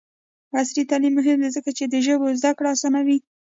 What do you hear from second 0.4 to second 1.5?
عصري تعلیم مهم دی